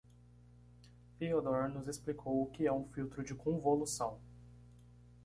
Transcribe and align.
Theodore 1.19 1.69
nos 1.71 1.87
explicou 1.87 2.41
o 2.41 2.47
que 2.49 2.65
é 2.65 2.73
um 2.73 2.85
filtro 2.87 3.23
de 3.23 3.35
convolução. 3.35 4.17